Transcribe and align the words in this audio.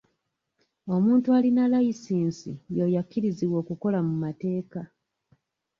Omuntu 0.95 1.27
alina 1.37 1.63
layisinsi 1.71 2.51
y'oyo 2.75 2.97
akkiriziddwa 3.03 3.57
okukola 3.63 3.99
mu 4.07 4.15
mateeka. 4.23 4.81